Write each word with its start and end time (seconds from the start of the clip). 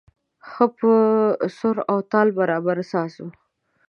ښه 0.49 0.65
په 0.77 0.91
سور 1.57 1.77
او 1.91 1.97
تال 2.11 2.27
برابر 2.39 2.77
ساز 2.91 3.13
و. 3.23 3.27